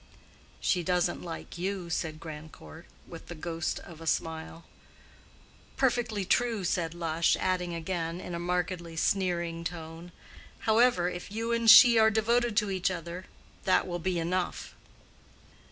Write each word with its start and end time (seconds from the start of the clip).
"She 0.59 0.81
doesn't 0.81 1.21
like 1.21 1.59
you," 1.59 1.91
said 1.91 2.19
Grandcourt, 2.19 2.87
with 3.07 3.27
the 3.27 3.35
ghost 3.35 3.77
of 3.81 4.01
a 4.01 4.07
smile. 4.07 4.63
"Perfectly 5.77 6.25
true," 6.25 6.63
said 6.63 6.95
Lush, 6.95 7.37
adding 7.39 7.75
again 7.75 8.19
in 8.19 8.33
a 8.33 8.39
markedly 8.39 8.95
sneering 8.95 9.63
tone. 9.63 10.11
"However, 10.61 11.07
if 11.07 11.31
you 11.31 11.51
and 11.51 11.69
she 11.69 11.99
are 11.99 12.09
devoted 12.09 12.57
to 12.57 12.71
each 12.71 12.89
other, 12.89 13.25
that 13.65 13.85
will 13.87 13.99
be 13.99 14.17
enough." 14.17 14.73